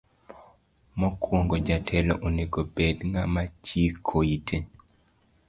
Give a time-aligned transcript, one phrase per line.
[0.99, 4.57] Mokuongo jatelo onego obed ng'ama chiko ite.